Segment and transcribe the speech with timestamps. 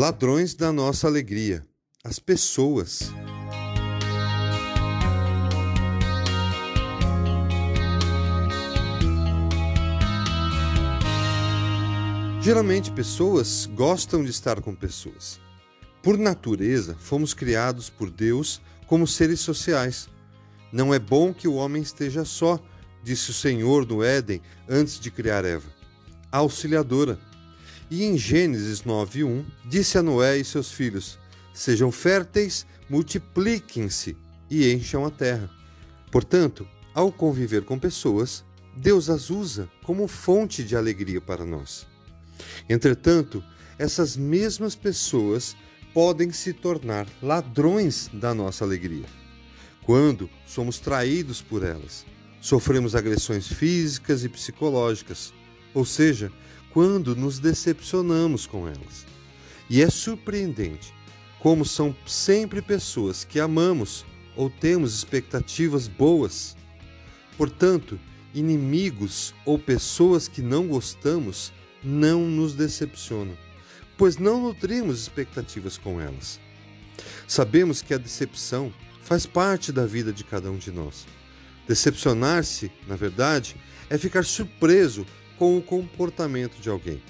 [0.00, 1.62] Ladrões da nossa alegria,
[2.02, 3.12] as pessoas.
[12.40, 15.38] Geralmente, pessoas gostam de estar com pessoas.
[16.02, 20.08] Por natureza, fomos criados por Deus como seres sociais.
[20.72, 22.58] Não é bom que o homem esteja só,
[23.04, 25.68] disse o Senhor no Éden antes de criar Eva.
[26.32, 27.18] A auxiliadora.
[27.90, 31.18] E em Gênesis 9:1, disse a Noé e seus filhos:
[31.52, 34.16] Sejam férteis, multipliquem-se
[34.48, 35.50] e encham a terra.
[36.12, 38.44] Portanto, ao conviver com pessoas,
[38.76, 41.84] Deus as usa como fonte de alegria para nós.
[42.68, 43.42] Entretanto,
[43.76, 45.56] essas mesmas pessoas
[45.92, 49.06] podem se tornar ladrões da nossa alegria.
[49.82, 52.06] Quando somos traídos por elas,
[52.40, 55.34] sofremos agressões físicas e psicológicas,
[55.74, 56.30] ou seja,
[56.72, 59.06] quando nos decepcionamos com elas.
[59.68, 60.92] E é surpreendente
[61.40, 64.04] como são sempre pessoas que amamos
[64.36, 66.54] ou temos expectativas boas.
[67.36, 67.98] Portanto,
[68.34, 73.36] inimigos ou pessoas que não gostamos não nos decepcionam,
[73.96, 76.38] pois não nutrimos expectativas com elas.
[77.26, 81.06] Sabemos que a decepção faz parte da vida de cada um de nós.
[81.66, 83.56] Decepcionar-se, na verdade,
[83.88, 85.06] é ficar surpreso
[85.40, 87.02] com o comportamento de alguém,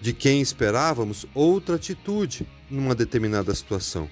[0.00, 4.08] de quem esperávamos outra atitude numa determinada situação.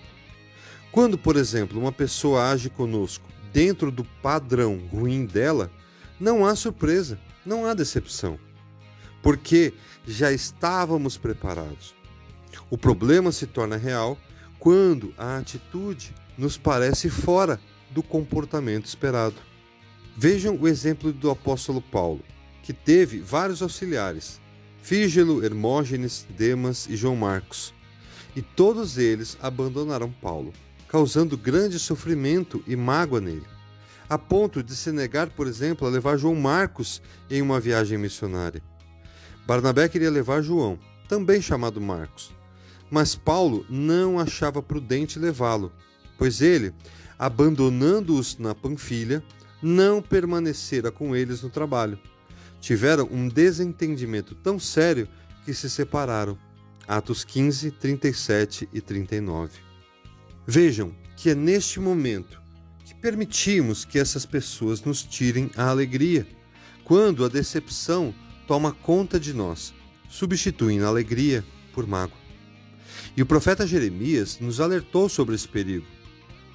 [0.90, 5.70] Quando, por exemplo, uma pessoa age conosco dentro do padrão ruim dela,
[6.20, 8.38] não há surpresa, não há decepção
[9.22, 9.72] porque
[10.06, 11.94] já estávamos preparados.
[12.68, 14.18] O problema se torna real
[14.58, 17.60] quando a atitude nos parece fora
[17.90, 19.36] do comportamento esperado.
[20.16, 22.20] Vejam o exemplo do apóstolo Paulo,
[22.62, 24.40] que teve vários auxiliares:
[24.80, 27.74] Fígelo, Hermógenes, Demas e João Marcos.
[28.34, 30.52] E todos eles abandonaram Paulo,
[30.88, 33.46] causando grande sofrimento e mágoa nele,
[34.08, 38.62] a ponto de se negar, por exemplo, a levar João Marcos em uma viagem missionária.
[39.46, 42.32] Barnabé queria levar João, também chamado Marcos,
[42.90, 45.72] mas Paulo não achava prudente levá-lo,
[46.16, 46.72] pois ele,
[47.18, 49.22] abandonando-os na Panfilha,
[49.62, 51.98] não permanecera com eles no trabalho.
[52.62, 55.08] Tiveram um desentendimento tão sério
[55.44, 56.38] que se separaram.
[56.86, 59.58] Atos 15, 37 e 39.
[60.46, 62.40] Vejam que é neste momento
[62.84, 66.24] que permitimos que essas pessoas nos tirem a alegria,
[66.84, 68.14] quando a decepção
[68.46, 69.74] toma conta de nós,
[70.08, 72.18] substituindo a alegria por mágoa.
[73.16, 75.86] E o profeta Jeremias nos alertou sobre esse perigo.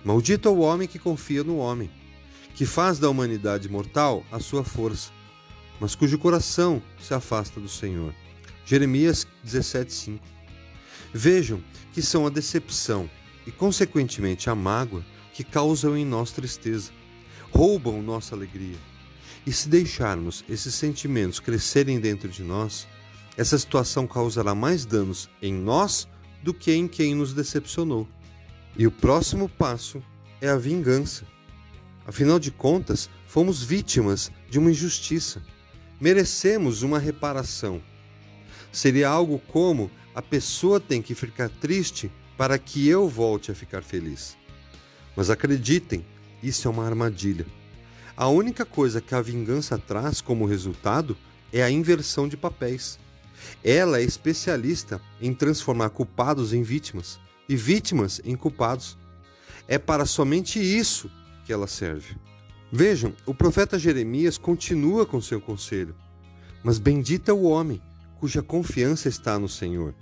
[0.05, 1.91] Maldito é o homem que confia no homem,
[2.55, 5.11] que faz da humanidade mortal a sua força,
[5.79, 8.13] mas cujo coração se afasta do Senhor.
[8.65, 10.19] Jeremias 17:5.
[11.13, 13.09] Vejam que são a decepção
[13.45, 16.91] e consequentemente a mágoa que causam em nós tristeza,
[17.51, 18.77] roubam nossa alegria
[19.47, 22.85] e se deixarmos esses sentimentos crescerem dentro de nós,
[23.37, 26.05] essa situação causará mais danos em nós
[26.43, 28.05] do que em quem nos decepcionou.
[28.77, 30.03] E o próximo passo
[30.41, 31.25] é a vingança.
[32.05, 35.41] Afinal de contas, fomos vítimas de uma injustiça.
[35.99, 37.81] Merecemos uma reparação.
[38.71, 43.83] Seria algo como a pessoa tem que ficar triste para que eu volte a ficar
[43.83, 44.37] feliz.
[45.15, 46.05] Mas acreditem,
[46.43, 47.47] isso é uma armadilha.
[48.15, 51.17] A única coisa que a vingança traz como resultado
[51.51, 52.99] é a inversão de papéis.
[53.63, 57.19] Ela é especialista em transformar culpados em vítimas
[57.49, 58.95] e vítimas em culpados.
[59.67, 61.09] É para somente isso
[61.43, 62.15] que ela serve.
[62.71, 65.95] Vejam, o profeta Jeremias continua com seu conselho.
[66.63, 67.81] Mas bendito é o homem
[68.19, 69.93] cuja confiança está no Senhor,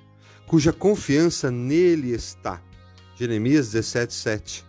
[0.48, 2.62] cuja confiança nele está.
[3.16, 4.64] Jeremias 17:7.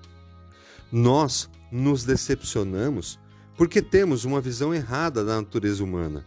[0.92, 3.18] Nós nos decepcionamos
[3.56, 6.24] porque temos uma visão errada da natureza humana,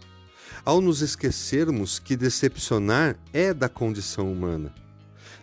[0.66, 4.74] ao nos esquecermos que decepcionar é da condição humana.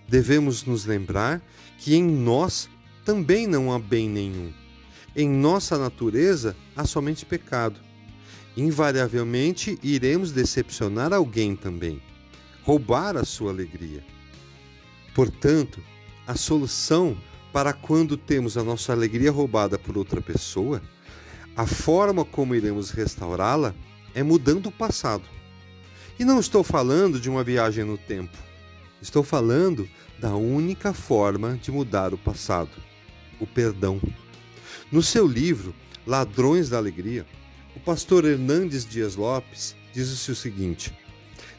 [0.09, 1.41] Devemos nos lembrar
[1.79, 2.69] que em nós
[3.05, 4.53] também não há bem nenhum.
[5.17, 7.81] Em nossa natureza há somente pecado.
[8.55, 12.03] Invariavelmente iremos decepcionar alguém também,
[12.63, 14.05] roubar a sua alegria.
[15.15, 15.83] Portanto,
[16.27, 17.17] a solução
[17.51, 20.83] para quando temos a nossa alegria roubada por outra pessoa
[21.57, 23.75] a forma como iremos restaurá-la
[24.15, 25.25] é mudando o passado.
[26.19, 28.37] E não estou falando de uma viagem no tempo.
[29.01, 29.89] Estou falando
[30.19, 32.71] da única forma de mudar o passado:
[33.41, 33.99] o perdão.
[34.97, 35.75] No seu livro
[36.07, 37.27] Ladrões da Alegria,
[37.77, 40.91] o pastor Hernandes Dias Lopes diz o seguinte: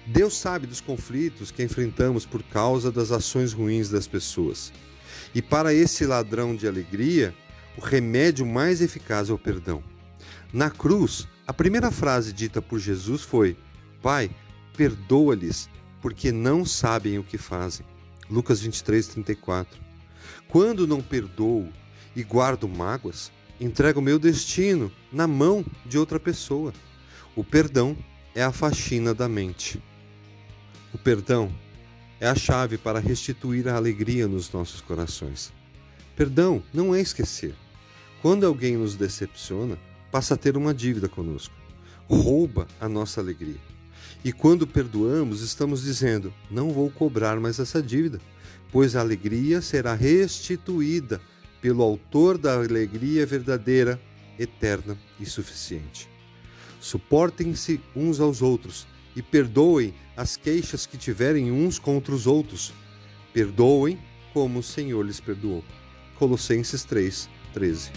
[0.07, 4.73] Deus sabe dos conflitos que enfrentamos por causa das ações ruins das pessoas.
[5.35, 7.31] E para esse ladrão de alegria,
[7.77, 9.83] o remédio mais eficaz é o perdão.
[10.51, 13.55] Na cruz, a primeira frase dita por Jesus foi:
[14.01, 14.31] Pai,
[14.75, 15.69] perdoa-lhes,
[16.01, 17.85] porque não sabem o que fazem.
[18.31, 19.79] Lucas 23, 34.
[20.47, 21.71] Quando não perdoo
[22.17, 23.31] e guardo mágoas,
[23.61, 26.73] entrego meu destino na mão de outra pessoa.
[27.35, 27.95] O perdão
[28.33, 29.79] é a faxina da mente.
[30.91, 31.51] O perdão
[32.19, 35.53] é a chave para restituir a alegria nos nossos corações.
[36.15, 37.53] Perdão não é esquecer.
[38.19, 39.77] Quando alguém nos decepciona,
[40.11, 41.53] passa a ter uma dívida conosco,
[42.09, 43.61] rouba a nossa alegria.
[44.25, 48.19] E quando perdoamos, estamos dizendo: não vou cobrar mais essa dívida,
[48.71, 51.21] pois a alegria será restituída
[51.67, 53.99] pelo Autor da alegria verdadeira,
[54.39, 56.07] eterna e suficiente.
[56.79, 58.87] Suportem-se uns aos outros
[59.17, 62.71] e perdoem as queixas que tiverem uns contra os outros.
[63.33, 63.99] Perdoem
[64.33, 65.61] como o Senhor lhes perdoou.
[66.17, 67.91] Colossenses 3, 13.